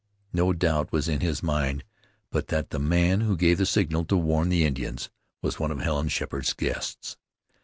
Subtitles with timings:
[0.33, 1.83] No doubt was in his mind
[2.31, 5.11] but that the man who gave the signal to warn the Indians,
[5.43, 7.17] was one of Helen Sheppard's guests.